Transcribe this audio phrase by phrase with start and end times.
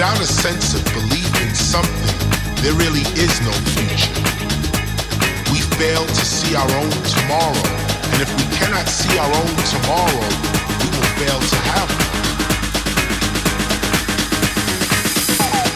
[0.00, 2.16] Without a sense of belief in something,
[2.62, 4.14] there really is no future.
[5.52, 7.52] We fail to see our own tomorrow,
[8.08, 10.24] and if we cannot see our own tomorrow,
[10.80, 11.90] we will fail to have
[15.38, 15.68] one.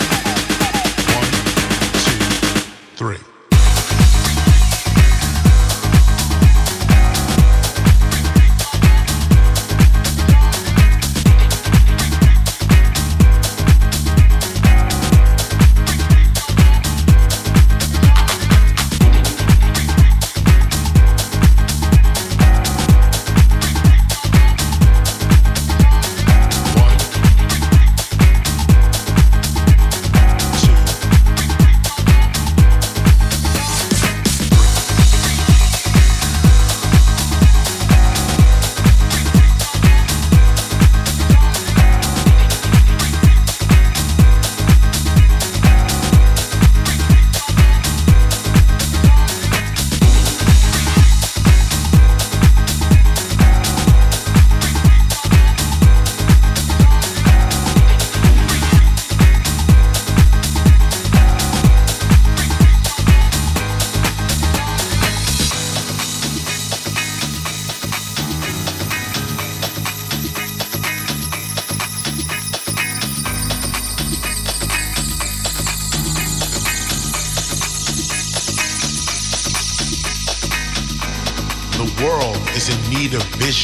[1.21, 1.31] One,
[2.01, 2.17] two,
[2.97, 3.34] three.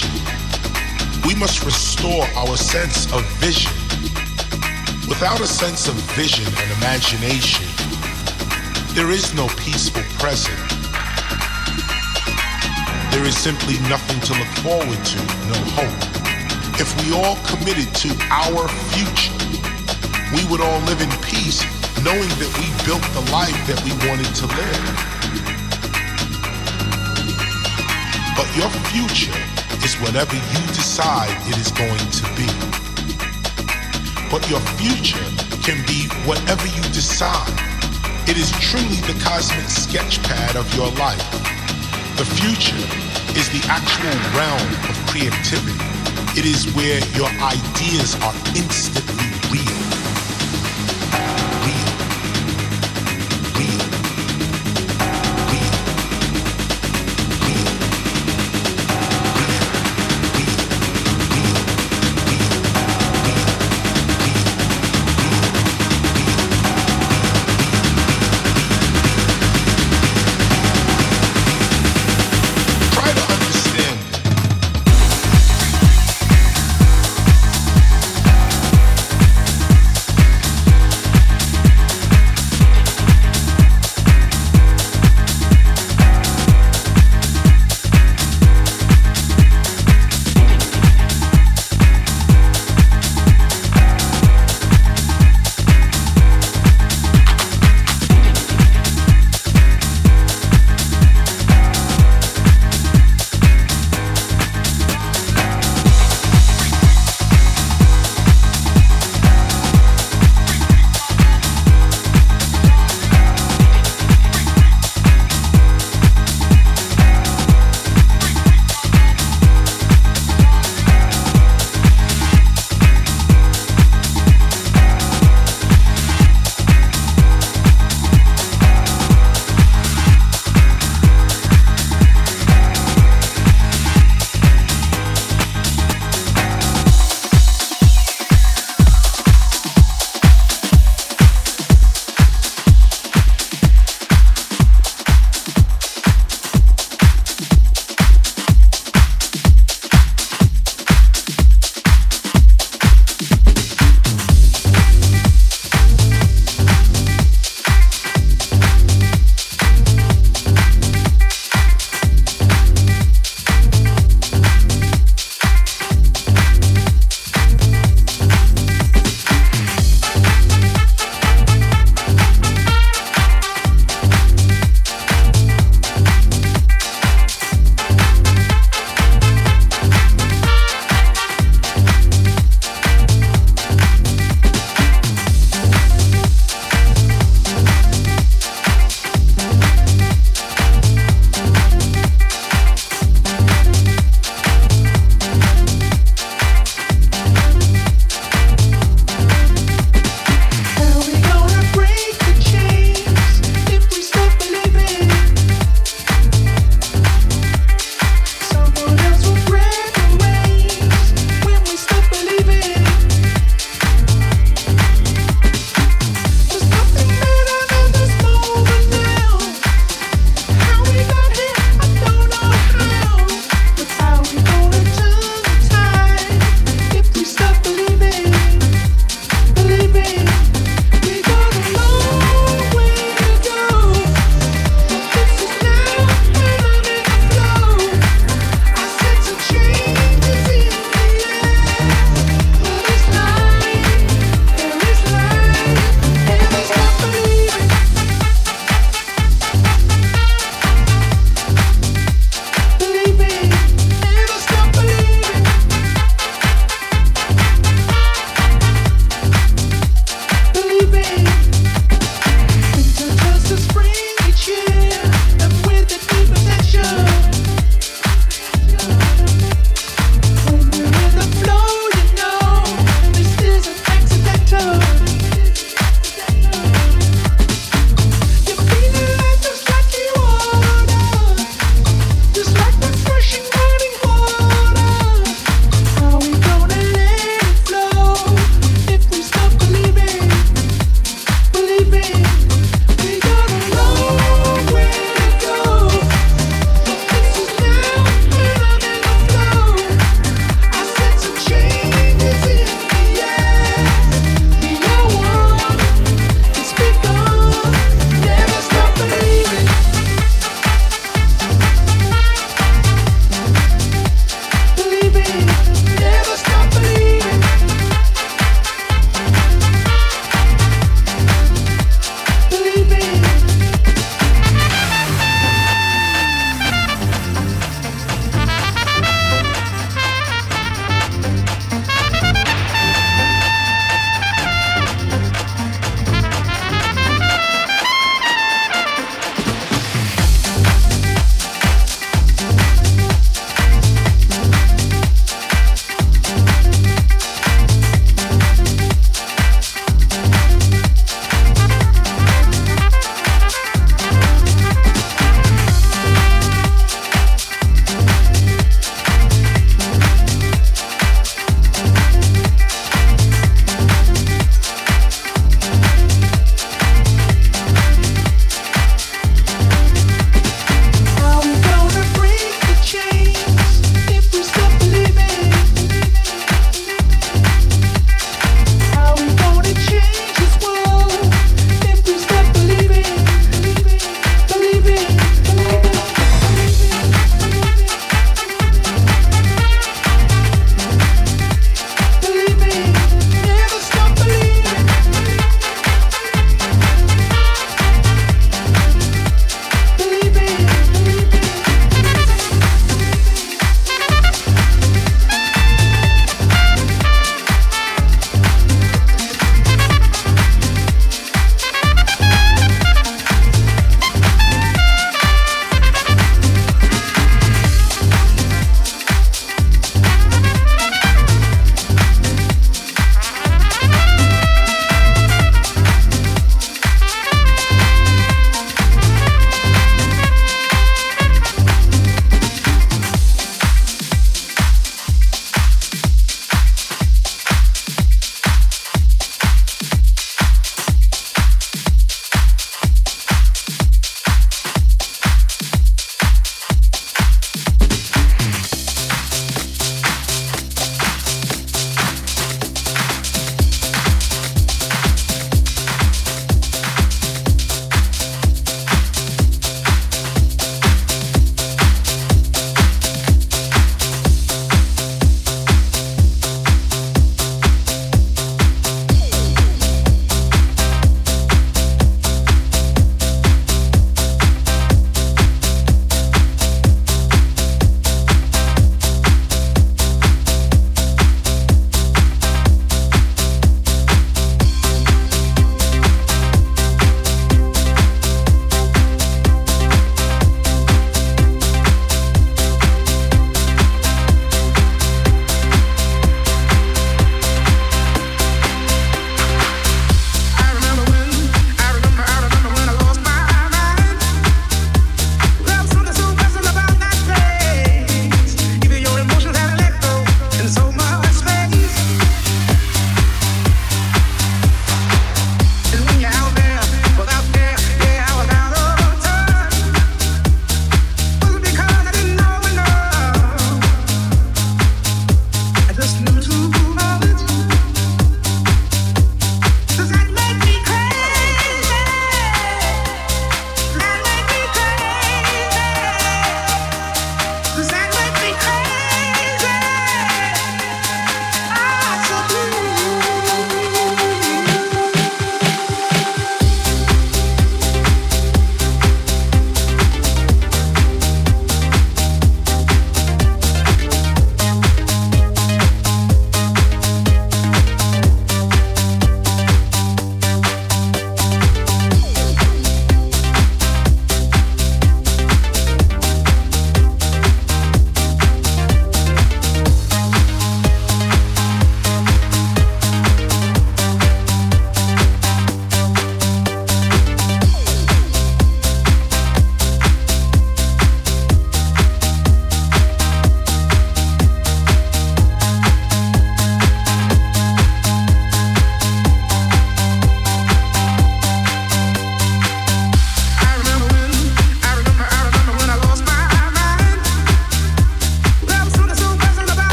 [0.00, 1.22] Vision.
[1.26, 3.72] We must restore our sense of vision.
[5.08, 7.66] Without a sense of vision and imagination,
[8.94, 10.58] there is no peaceful present.
[13.10, 15.18] There is simply nothing to look forward to,
[15.50, 16.00] no hope.
[16.80, 19.34] If we all committed to our future,
[20.32, 21.62] we would all live in peace
[22.02, 25.10] knowing that we built the life that we wanted to live.
[28.36, 29.49] But your future
[29.84, 32.48] is whatever you decide it is going to be.
[34.30, 35.24] But your future
[35.62, 37.50] can be whatever you decide.
[38.28, 41.24] It is truly the cosmic sketchpad of your life.
[42.16, 42.84] The future
[43.38, 45.76] is the actual realm of creativity.
[46.38, 49.89] It is where your ideas are instantly real.